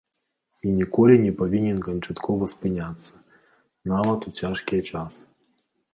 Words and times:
І 0.67 0.71
ніколі 0.77 1.15
не 1.25 1.31
павінен 1.41 1.83
канчаткова 1.87 2.49
спыняцца, 2.53 3.13
нават 3.93 4.19
у 4.29 4.35
цяжкія 4.41 4.81
час. 4.95 5.13